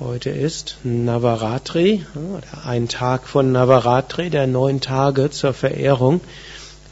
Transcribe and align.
Heute 0.00 0.30
ist 0.30 0.76
Navaratri, 0.84 2.06
ein 2.64 2.86
Tag 2.86 3.26
von 3.26 3.50
Navaratri, 3.50 4.30
der 4.30 4.46
neun 4.46 4.80
Tage 4.80 5.28
zur 5.30 5.52
Verehrung 5.52 6.20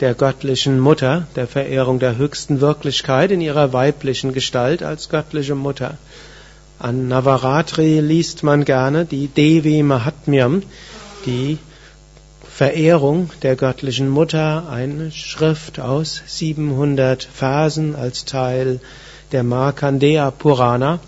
der 0.00 0.14
göttlichen 0.14 0.80
Mutter, 0.80 1.28
der 1.36 1.46
Verehrung 1.46 2.00
der 2.00 2.16
höchsten 2.16 2.60
Wirklichkeit 2.60 3.30
in 3.30 3.40
ihrer 3.40 3.72
weiblichen 3.72 4.32
Gestalt 4.32 4.82
als 4.82 5.08
göttliche 5.08 5.54
Mutter. 5.54 5.98
An 6.80 7.06
Navaratri 7.06 8.00
liest 8.00 8.42
man 8.42 8.64
gerne 8.64 9.04
die 9.04 9.28
Devi 9.28 9.84
Mahatmyam, 9.84 10.64
die 11.26 11.58
Verehrung 12.42 13.30
der 13.42 13.54
göttlichen 13.54 14.08
Mutter, 14.08 14.68
eine 14.68 15.12
Schrift 15.12 15.78
aus 15.78 16.22
700 16.26 17.22
Versen 17.22 17.94
als 17.94 18.24
Teil 18.24 18.80
der 19.30 19.44
Markandeya 19.44 20.32
Purana 20.32 20.98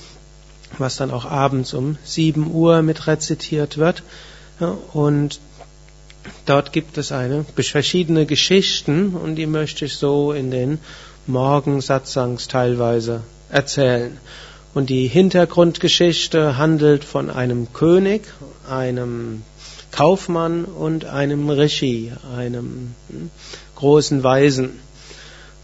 was 0.76 0.96
dann 0.96 1.10
auch 1.10 1.24
abends 1.24 1.72
um 1.72 1.96
7 2.04 2.52
Uhr 2.52 2.82
mit 2.82 3.06
rezitiert 3.06 3.78
wird. 3.78 4.02
Und 4.92 5.40
dort 6.46 6.72
gibt 6.72 6.98
es 6.98 7.12
eine, 7.12 7.44
verschiedene 7.56 8.26
Geschichten 8.26 9.14
und 9.14 9.36
die 9.36 9.46
möchte 9.46 9.84
ich 9.84 9.96
so 9.96 10.32
in 10.32 10.50
den 10.50 10.78
Morgensatsangs 11.26 12.48
teilweise 12.48 13.22
erzählen. 13.50 14.16
Und 14.74 14.90
die 14.90 15.06
Hintergrundgeschichte 15.06 16.58
handelt 16.58 17.04
von 17.04 17.30
einem 17.30 17.72
König, 17.72 18.22
einem 18.68 19.42
Kaufmann 19.90 20.64
und 20.64 21.06
einem 21.06 21.48
Rishi, 21.48 22.12
einem 22.36 22.94
hm, 23.08 23.30
großen 23.76 24.22
Weisen. 24.22 24.78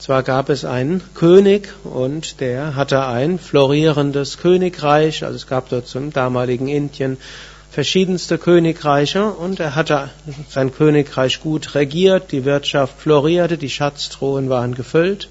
Zwar 0.05 0.23
gab 0.23 0.51
es 0.51 0.67
einen 0.67 1.01
König 1.15 1.73
und 1.83 2.39
der 2.43 2.75
hatte 2.75 3.07
ein 3.07 3.39
florierendes 3.39 4.37
Königreich, 4.37 5.25
also 5.25 5.35
es 5.35 5.47
gab 5.47 5.71
dort 5.71 5.87
zum 5.87 6.13
damaligen 6.13 6.69
Indien 6.69 7.17
verschiedenste 7.71 8.37
Königreiche 8.37 9.25
und 9.25 9.61
er 9.61 9.75
hatte 9.75 10.11
sein 10.51 10.75
Königreich 10.75 11.41
gut 11.41 11.75
regiert, 11.75 12.33
die 12.33 12.45
Wirtschaft 12.45 13.01
florierte, 13.01 13.57
die 13.57 13.71
Schatztruhen 13.71 14.51
waren 14.51 14.75
gefüllt. 14.75 15.31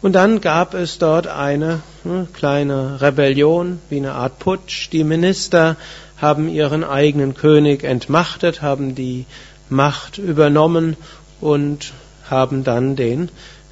Und 0.00 0.14
dann 0.14 0.40
gab 0.40 0.72
es 0.72 0.96
dort 0.96 1.26
eine 1.26 1.82
hm, 2.04 2.32
kleine 2.32 3.02
Rebellion, 3.02 3.80
wie 3.90 3.98
eine 3.98 4.12
Art 4.12 4.38
Putsch. 4.38 4.88
Die 4.92 5.04
Minister 5.04 5.76
haben 6.16 6.48
ihren 6.48 6.84
eigenen 6.84 7.34
König 7.34 7.84
entmachtet, 7.84 8.62
haben 8.62 8.94
die 8.94 9.26
Macht 9.68 10.16
übernommen 10.16 10.96
und 11.42 11.92
haben 12.30 12.64
dann 12.64 12.96
den 12.96 13.28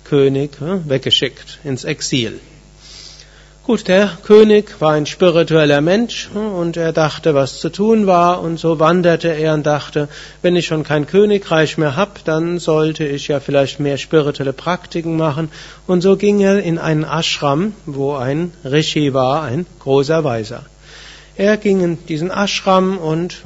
König 0.09 0.51
weggeschickt 0.61 1.59
ins 1.64 1.84
Exil. 1.84 2.41
Gut, 3.69 3.87
der 3.87 4.11
König 4.25 4.81
war 4.81 4.92
ein 4.92 5.05
spiritueller 5.05 5.83
Mensch 5.83 6.31
und 6.33 6.78
er 6.78 6.95
dachte, 6.95 7.34
was 7.34 7.61
zu 7.61 7.69
tun 7.69 8.06
war 8.06 8.41
und 8.41 8.59
so 8.59 8.81
wanderte 8.81 9.28
er 9.28 9.53
und 9.53 9.67
dachte, 9.67 10.09
wenn 10.41 10.56
ich 10.56 10.65
schon 10.65 10.84
kein 10.84 11.06
Königreich 11.06 11.77
mehr 11.77 11.95
habe, 11.95 12.12
dann 12.25 12.59
sollte 12.59 13.05
ich 13.05 13.28
ja 13.28 13.41
vielleicht 13.41 13.78
mehr 13.78 13.98
spirituelle 13.98 14.55
Praktiken 14.55 15.19
machen 15.19 15.50
und 15.87 16.00
so 16.00 16.17
ging 16.17 16.41
er 16.41 16.62
in 16.62 16.78
einen 16.78 17.05
Ashram, 17.05 17.75
wo 17.84 18.15
ein 18.15 18.53
Rishi 18.65 19.12
war, 19.12 19.43
ein 19.43 19.67
großer 19.81 20.25
Weiser. 20.25 20.65
Er 21.37 21.59
ging 21.59 21.83
in 21.84 22.06
diesen 22.06 22.31
Ashram 22.31 22.97
und 22.97 23.43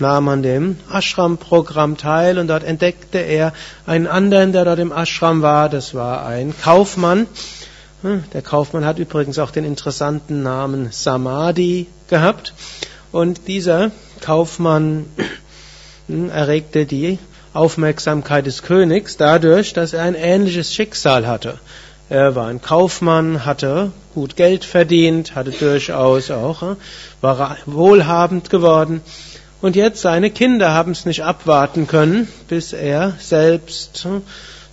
nahm 0.00 0.28
an 0.28 0.42
dem 0.42 0.76
Ashram-Programm 0.92 1.96
teil 1.96 2.38
und 2.38 2.48
dort 2.48 2.64
entdeckte 2.64 3.18
er 3.18 3.52
einen 3.86 4.06
anderen, 4.06 4.52
der 4.52 4.64
dort 4.64 4.78
im 4.78 4.92
Ashram 4.92 5.42
war. 5.42 5.68
Das 5.68 5.94
war 5.94 6.26
ein 6.26 6.54
Kaufmann. 6.60 7.26
Hm, 8.02 8.24
der 8.32 8.42
Kaufmann 8.42 8.84
hat 8.84 8.98
übrigens 8.98 9.38
auch 9.38 9.50
den 9.50 9.64
interessanten 9.64 10.42
Namen 10.42 10.88
Samadhi 10.90 11.86
gehabt. 12.08 12.54
Und 13.12 13.48
dieser 13.48 13.92
Kaufmann 14.20 15.06
hm, 16.08 16.30
erregte 16.30 16.86
die 16.86 17.18
Aufmerksamkeit 17.52 18.46
des 18.46 18.62
Königs 18.62 19.16
dadurch, 19.16 19.72
dass 19.72 19.92
er 19.92 20.02
ein 20.02 20.16
ähnliches 20.16 20.74
Schicksal 20.74 21.26
hatte. 21.26 21.58
Er 22.10 22.34
war 22.34 22.48
ein 22.48 22.60
Kaufmann, 22.60 23.46
hatte 23.46 23.92
gut 24.14 24.36
Geld 24.36 24.64
verdient, 24.64 25.34
hatte 25.34 25.52
durchaus 25.52 26.30
auch, 26.30 26.62
hm, 26.62 26.76
war 27.20 27.56
wohlhabend 27.66 28.50
geworden 28.50 29.00
und 29.64 29.76
jetzt 29.76 30.02
seine 30.02 30.28
Kinder 30.28 30.74
haben 30.74 30.92
es 30.92 31.06
nicht 31.06 31.24
abwarten 31.24 31.86
können, 31.86 32.28
bis 32.48 32.74
er 32.74 33.14
selbst 33.18 34.04
hm, 34.04 34.20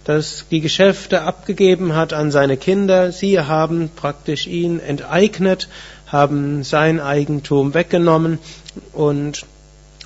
das, 0.03 0.47
die 0.51 0.59
Geschäfte 0.59 1.21
abgegeben 1.21 1.95
hat 1.95 2.11
an 2.11 2.29
seine 2.29 2.57
Kinder. 2.57 3.13
Sie 3.13 3.39
haben 3.39 3.89
praktisch 3.95 4.47
ihn 4.47 4.81
enteignet, 4.81 5.69
haben 6.07 6.63
sein 6.63 6.99
Eigentum 6.99 7.73
weggenommen 7.73 8.39
und 8.91 9.45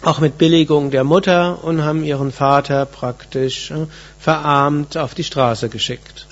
auch 0.04 0.20
mit 0.20 0.38
Billigung 0.38 0.92
der 0.92 1.04
Mutter 1.04 1.64
und 1.64 1.84
haben 1.84 2.04
ihren 2.04 2.32
Vater 2.32 2.86
praktisch 2.86 3.72
hm, 3.72 3.88
verarmt 4.20 4.98
auf 4.98 5.16
die 5.16 5.24
Straße 5.24 5.70
geschickt. 5.70 6.28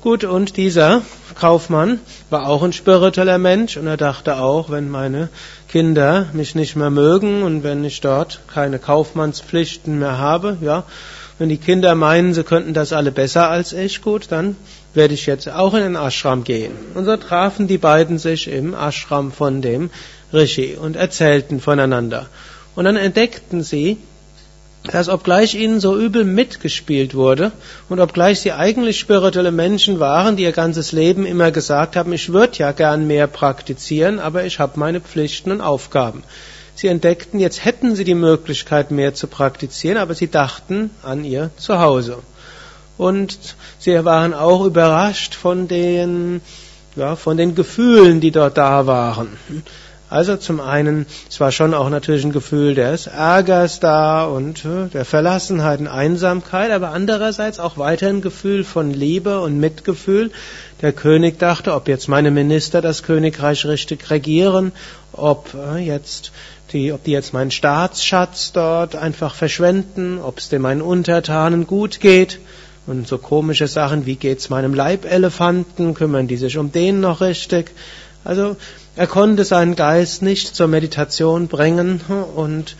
Gut, 0.00 0.22
und 0.22 0.56
dieser 0.56 1.02
Kaufmann 1.34 2.00
war 2.30 2.48
auch 2.48 2.62
ein 2.62 2.72
spiritueller 2.72 3.38
Mensch 3.38 3.76
und 3.76 3.86
er 3.86 3.96
dachte 3.96 4.36
auch, 4.36 4.70
wenn 4.70 4.88
meine 4.88 5.28
Kinder 5.68 6.26
mich 6.32 6.54
nicht 6.54 6.76
mehr 6.76 6.90
mögen 6.90 7.42
und 7.42 7.62
wenn 7.62 7.84
ich 7.84 8.00
dort 8.00 8.40
keine 8.52 8.78
Kaufmannspflichten 8.78 9.98
mehr 9.98 10.18
habe, 10.18 10.58
ja, 10.60 10.84
wenn 11.38 11.48
die 11.48 11.56
Kinder 11.56 11.94
meinen, 11.94 12.34
sie 12.34 12.44
könnten 12.44 12.74
das 12.74 12.92
alle 12.92 13.10
besser 13.10 13.48
als 13.48 13.72
ich, 13.72 14.02
gut, 14.02 14.26
dann 14.30 14.56
werde 14.94 15.14
ich 15.14 15.26
jetzt 15.26 15.48
auch 15.48 15.74
in 15.74 15.80
den 15.80 15.96
Ashram 15.96 16.44
gehen. 16.44 16.72
Und 16.94 17.04
so 17.04 17.16
trafen 17.16 17.66
die 17.66 17.78
beiden 17.78 18.18
sich 18.18 18.48
im 18.48 18.74
Ashram 18.74 19.32
von 19.32 19.62
dem 19.62 19.90
Rishi 20.32 20.76
und 20.80 20.96
erzählten 20.96 21.60
voneinander. 21.60 22.26
Und 22.74 22.84
dann 22.84 22.96
entdeckten 22.96 23.62
sie, 23.62 23.98
dass 24.84 25.08
obgleich 25.08 25.54
ihnen 25.54 25.78
so 25.78 25.96
übel 25.96 26.24
mitgespielt 26.24 27.14
wurde 27.14 27.52
und 27.88 28.00
obgleich 28.00 28.40
sie 28.40 28.52
eigentlich 28.52 28.98
spirituelle 28.98 29.52
Menschen 29.52 30.00
waren, 30.00 30.36
die 30.36 30.42
ihr 30.42 30.52
ganzes 30.52 30.90
Leben 30.90 31.24
immer 31.24 31.52
gesagt 31.52 31.94
haben, 31.94 32.12
ich 32.12 32.32
würde 32.32 32.58
ja 32.58 32.72
gern 32.72 33.06
mehr 33.06 33.28
praktizieren, 33.28 34.18
aber 34.18 34.44
ich 34.44 34.58
habe 34.58 34.80
meine 34.80 35.00
Pflichten 35.00 35.52
und 35.52 35.60
Aufgaben. 35.60 36.24
Sie 36.74 36.88
entdeckten, 36.88 37.38
jetzt 37.38 37.64
hätten 37.64 37.94
sie 37.94 38.04
die 38.04 38.14
Möglichkeit 38.14 38.90
mehr 38.90 39.14
zu 39.14 39.28
praktizieren, 39.28 39.98
aber 39.98 40.14
sie 40.14 40.28
dachten 40.28 40.90
an 41.02 41.24
ihr 41.24 41.50
Zuhause. 41.56 42.18
Und 42.98 43.38
sie 43.78 44.04
waren 44.04 44.34
auch 44.34 44.64
überrascht 44.64 45.34
von 45.34 45.68
den, 45.68 46.40
ja, 46.96 47.14
von 47.14 47.36
den 47.36 47.54
Gefühlen, 47.54 48.20
die 48.20 48.30
dort 48.30 48.58
da 48.58 48.86
waren. 48.86 49.36
Also 50.12 50.36
zum 50.36 50.60
einen, 50.60 51.06
es 51.30 51.40
war 51.40 51.52
schon 51.52 51.72
auch 51.72 51.88
natürlich 51.88 52.22
ein 52.22 52.32
Gefühl 52.32 52.74
des 52.74 53.06
Ärgers 53.06 53.80
da 53.80 54.24
und 54.26 54.62
äh, 54.66 54.88
der 54.92 55.06
Verlassenheit 55.06 55.80
und 55.80 55.86
Einsamkeit, 55.86 56.70
aber 56.70 56.90
andererseits 56.90 57.58
auch 57.58 57.78
weiter 57.78 58.08
ein 58.08 58.20
Gefühl 58.20 58.62
von 58.62 58.90
Liebe 58.90 59.40
und 59.40 59.58
Mitgefühl. 59.58 60.30
Der 60.82 60.92
König 60.92 61.38
dachte, 61.38 61.72
ob 61.72 61.88
jetzt 61.88 62.10
meine 62.10 62.30
Minister 62.30 62.82
das 62.82 63.04
Königreich 63.04 63.64
richtig 63.64 64.10
regieren, 64.10 64.72
ob 65.14 65.54
äh, 65.54 65.78
jetzt 65.78 66.32
die, 66.74 66.92
ob 66.92 67.04
die 67.04 67.12
jetzt 67.12 67.32
meinen 67.32 67.50
Staatsschatz 67.50 68.52
dort 68.52 68.94
einfach 68.94 69.34
verschwenden, 69.34 70.18
ob 70.18 70.40
es 70.40 70.50
dem 70.50 70.60
meinen 70.60 70.82
Untertanen 70.82 71.66
gut 71.66 72.00
geht. 72.00 72.38
Und 72.86 73.08
so 73.08 73.16
komische 73.16 73.66
Sachen, 73.66 74.04
wie 74.04 74.16
geht's 74.16 74.50
meinem 74.50 74.74
Leibelefanten, 74.74 75.94
kümmern 75.94 76.28
die 76.28 76.36
sich 76.36 76.58
um 76.58 76.70
den 76.70 77.00
noch 77.00 77.22
richtig? 77.22 77.70
Also 78.24 78.56
er 78.94 79.06
konnte 79.06 79.44
seinen 79.44 79.74
Geist 79.74 80.20
nicht 80.20 80.54
zur 80.54 80.66
Meditation 80.66 81.48
bringen 81.48 82.02
und 82.36 82.76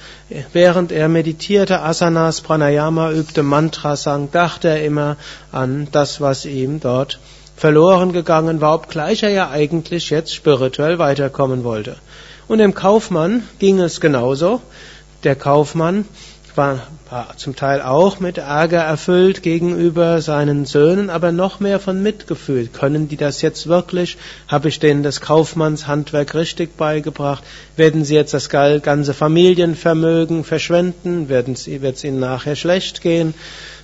während 0.53 0.93
er 0.93 1.09
meditierte, 1.09 1.81
Asanas, 1.81 2.43
Pranayama 2.43 3.12
übte, 3.12 3.43
Mantra 3.43 3.97
sang, 3.97 4.31
dachte 4.31 4.69
er 4.69 4.84
immer 4.84 5.17
an 5.53 5.89
das, 5.91 6.21
was 6.21 6.45
ihm 6.45 6.81
dort 6.81 7.19
verloren 7.56 8.12
gegangen 8.12 8.61
war, 8.61 8.75
obgleich 8.75 9.22
er 9.22 9.31
ja 9.31 9.51
eigentlich 9.51 10.11
jetzt 10.11 10.34
spirituell 10.34 10.99
weiterkommen 10.99 11.65
wollte. 11.65 11.97
Und 12.47 12.59
dem 12.59 12.75
Kaufmann 12.75 13.45
ging 13.59 13.81
es 13.81 14.01
genauso. 14.01 14.60
Der 15.25 15.36
Kaufmann 15.36 16.04
war, 16.57 16.81
zum 17.37 17.57
Teil 17.57 17.83
auch 17.83 18.21
mit 18.21 18.39
Ärger 18.39 18.81
erfüllt 18.81 19.43
gegenüber 19.43 20.21
seinen 20.21 20.65
Söhnen, 20.65 21.10
aber 21.10 21.33
noch 21.33 21.60
mehr 21.60 21.81
von 21.81 22.03
Mitgefühl. 22.03 22.69
Können 22.69 23.09
die 23.09 23.16
das 23.16 23.43
jetzt 23.43 23.66
wirklich? 23.66 24.16
Habe 24.49 24.69
ich 24.69 24.78
denen 24.78 25.03
das 25.03 25.21
Kaufmannshandwerk 25.21 26.34
richtig 26.34 26.77
beigebracht? 26.77 27.43
Werden 27.77 28.04
sie 28.04 28.15
jetzt 28.15 28.34
das 28.34 28.49
ganze 28.49 29.15
Familienvermögen 29.15 30.45
verschwenden? 30.45 31.28
Wird 31.28 31.49
es 31.49 32.04
ihnen 32.04 32.21
nachher 32.21 32.57
schlecht 32.57 33.03
gehen? 33.03 33.34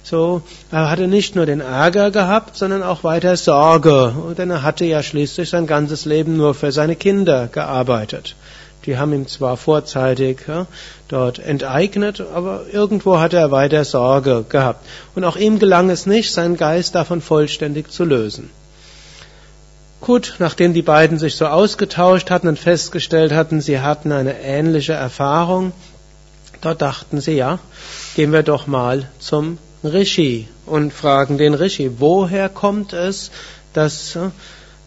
So, 0.02 0.42
er 0.70 0.88
hatte 0.88 1.06
nicht 1.06 1.36
nur 1.36 1.44
den 1.44 1.60
Ärger 1.60 2.10
gehabt, 2.10 2.56
sondern 2.56 2.82
auch 2.82 3.04
weiter 3.04 3.36
Sorge, 3.36 4.14
denn 4.38 4.48
er 4.50 4.62
hatte 4.62 4.86
ja 4.86 5.02
schließlich 5.02 5.50
sein 5.50 5.66
ganzes 5.66 6.06
Leben 6.06 6.36
nur 6.36 6.54
für 6.54 6.72
seine 6.72 6.96
Kinder 6.96 7.48
gearbeitet. 7.48 8.34
Die 8.88 8.96
haben 8.96 9.12
ihn 9.12 9.26
zwar 9.26 9.58
vorzeitig 9.58 10.46
ja, 10.48 10.66
dort 11.08 11.38
enteignet, 11.38 12.22
aber 12.22 12.62
irgendwo 12.72 13.18
hatte 13.18 13.36
er 13.36 13.50
weiter 13.50 13.84
Sorge 13.84 14.46
gehabt. 14.48 14.82
Und 15.14 15.24
auch 15.24 15.36
ihm 15.36 15.58
gelang 15.58 15.90
es 15.90 16.06
nicht, 16.06 16.32
seinen 16.32 16.56
Geist 16.56 16.94
davon 16.94 17.20
vollständig 17.20 17.90
zu 17.90 18.06
lösen. 18.06 18.48
Gut, 20.00 20.36
nachdem 20.38 20.72
die 20.72 20.80
beiden 20.80 21.18
sich 21.18 21.36
so 21.36 21.44
ausgetauscht 21.44 22.30
hatten 22.30 22.48
und 22.48 22.58
festgestellt 22.58 23.32
hatten, 23.32 23.60
sie 23.60 23.80
hatten 23.80 24.10
eine 24.10 24.40
ähnliche 24.40 24.94
Erfahrung, 24.94 25.72
dort 26.62 26.80
dachten 26.80 27.20
sie, 27.20 27.32
ja, 27.32 27.58
gehen 28.16 28.32
wir 28.32 28.42
doch 28.42 28.66
mal 28.66 29.06
zum 29.18 29.58
Rishi 29.84 30.48
und 30.64 30.94
fragen 30.94 31.36
den 31.36 31.52
Rishi, 31.52 31.90
woher 31.98 32.48
kommt 32.48 32.94
es, 32.94 33.32
dass 33.74 34.16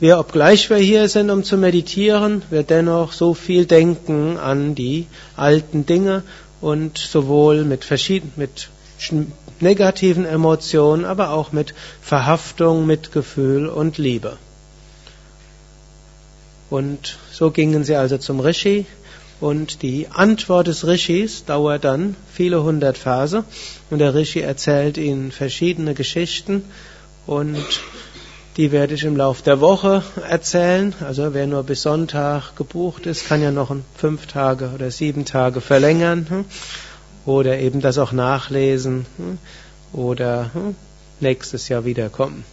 wir, 0.01 0.17
obgleich 0.17 0.69
wir 0.71 0.77
hier 0.77 1.07
sind, 1.07 1.29
um 1.29 1.43
zu 1.43 1.57
meditieren, 1.57 2.41
wir 2.49 2.63
dennoch 2.63 3.13
so 3.13 3.35
viel 3.35 3.65
denken 3.65 4.37
an 4.37 4.73
die 4.73 5.05
alten 5.35 5.85
Dinge 5.85 6.23
und 6.59 6.97
sowohl 6.97 7.63
mit 7.65 7.85
verschiedenen, 7.85 8.33
mit 8.35 8.69
negativen 9.59 10.25
Emotionen, 10.25 11.05
aber 11.05 11.29
auch 11.29 11.51
mit 11.51 11.75
Verhaftung, 12.01 12.87
Mitgefühl 12.87 13.67
und 13.67 13.99
Liebe. 13.99 14.37
Und 16.71 17.19
so 17.31 17.51
gingen 17.51 17.83
sie 17.83 17.95
also 17.95 18.17
zum 18.17 18.39
Rishi. 18.39 18.87
Und 19.39 19.83
die 19.83 20.07
Antwort 20.09 20.65
des 20.65 20.87
Rishis 20.87 21.45
dauert 21.45 21.83
dann 21.83 22.15
viele 22.33 22.63
hundert 22.63 22.97
Verse. 22.97 23.43
Und 23.91 23.99
der 23.99 24.15
Rishi 24.15 24.39
erzählt 24.39 24.97
ihnen 24.97 25.31
verschiedene 25.31 25.93
Geschichten. 25.93 26.63
Und 27.27 27.81
die 28.61 28.71
werde 28.71 28.93
ich 28.93 29.03
im 29.05 29.17
Laufe 29.17 29.41
der 29.41 29.59
Woche 29.59 30.03
erzählen. 30.29 30.93
Also 31.03 31.33
wer 31.33 31.47
nur 31.47 31.63
bis 31.63 31.81
Sonntag 31.81 32.55
gebucht 32.55 33.07
ist, 33.07 33.27
kann 33.27 33.41
ja 33.41 33.49
noch 33.49 33.75
fünf 33.95 34.27
Tage 34.27 34.69
oder 34.75 34.91
sieben 34.91 35.25
Tage 35.25 35.61
verlängern 35.61 36.27
hm? 36.29 36.45
oder 37.25 37.57
eben 37.57 37.81
das 37.81 37.97
auch 37.97 38.11
nachlesen 38.11 39.07
hm? 39.17 39.39
oder 39.99 40.51
hm? 40.53 40.75
nächstes 41.19 41.69
Jahr 41.69 41.85
wiederkommen. 41.85 42.45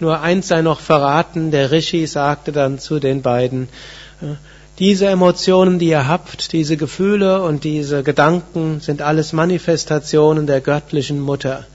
Nur 0.00 0.22
eins 0.22 0.48
sei 0.48 0.62
noch 0.62 0.80
verraten, 0.80 1.50
der 1.50 1.70
Rishi 1.70 2.06
sagte 2.06 2.50
dann 2.50 2.78
zu 2.78 2.98
den 2.98 3.20
beiden, 3.20 3.68
diese 4.78 5.08
Emotionen, 5.08 5.78
die 5.78 5.88
ihr 5.88 6.08
habt, 6.08 6.54
diese 6.54 6.78
Gefühle 6.78 7.42
und 7.42 7.64
diese 7.64 8.02
Gedanken 8.02 8.80
sind 8.80 9.02
alles 9.02 9.34
Manifestationen 9.34 10.46
der 10.46 10.62
göttlichen 10.62 11.20
Mutter. 11.20 11.66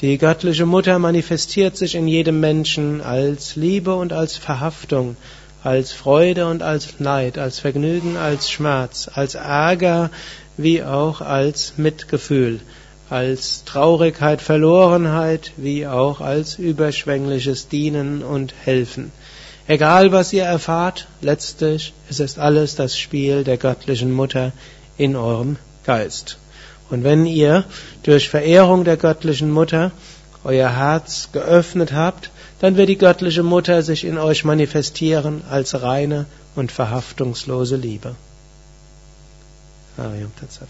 Die 0.00 0.18
göttliche 0.18 0.66
Mutter 0.66 0.98
manifestiert 0.98 1.76
sich 1.76 1.94
in 1.94 2.06
jedem 2.06 2.40
Menschen 2.40 3.00
als 3.00 3.56
Liebe 3.56 3.94
und 3.94 4.12
als 4.12 4.36
Verhaftung, 4.36 5.16
als 5.64 5.92
Freude 5.92 6.46
und 6.46 6.62
als 6.62 7.00
Neid, 7.00 7.36
als 7.38 7.58
Vergnügen, 7.58 8.16
als 8.16 8.50
Schmerz, 8.50 9.10
als 9.12 9.34
Ärger 9.34 10.10
wie 10.56 10.82
auch 10.82 11.20
als 11.20 11.74
Mitgefühl 11.76 12.60
als 13.10 13.64
Traurigkeit, 13.64 14.42
Verlorenheit, 14.42 15.52
wie 15.56 15.86
auch 15.86 16.20
als 16.20 16.58
überschwängliches 16.58 17.68
Dienen 17.68 18.22
und 18.22 18.54
Helfen. 18.64 19.12
Egal 19.66 20.12
was 20.12 20.32
ihr 20.32 20.44
erfahrt, 20.44 21.08
letztlich 21.20 21.92
ist 22.08 22.20
es 22.20 22.38
alles 22.38 22.74
das 22.74 22.98
Spiel 22.98 23.44
der 23.44 23.56
göttlichen 23.56 24.12
Mutter 24.12 24.52
in 24.96 25.16
eurem 25.16 25.56
Geist. 25.84 26.38
Und 26.90 27.04
wenn 27.04 27.26
ihr 27.26 27.64
durch 28.02 28.28
Verehrung 28.28 28.84
der 28.84 28.96
göttlichen 28.96 29.50
Mutter 29.50 29.92
euer 30.44 30.70
Herz 30.70 31.28
geöffnet 31.32 31.92
habt, 31.92 32.30
dann 32.60 32.76
wird 32.76 32.88
die 32.88 32.98
göttliche 32.98 33.42
Mutter 33.42 33.82
sich 33.82 34.04
in 34.04 34.18
euch 34.18 34.44
manifestieren 34.44 35.42
als 35.50 35.82
reine 35.82 36.26
und 36.56 36.72
verhaftungslose 36.72 37.76
Liebe. 37.76 38.14
Ariam 39.96 40.32
Tatsat. 40.40 40.68